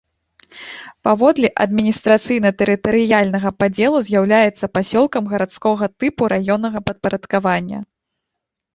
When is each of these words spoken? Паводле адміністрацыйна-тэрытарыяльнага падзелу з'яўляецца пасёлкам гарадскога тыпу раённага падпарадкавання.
Паводле 1.07 1.49
адміністрацыйна-тэрытарыяльнага 1.65 3.49
падзелу 3.59 3.99
з'яўляецца 4.09 4.73
пасёлкам 4.81 5.23
гарадскога 5.37 5.85
тыпу 6.01 6.21
раённага 6.37 6.79
падпарадкавання. 6.91 7.79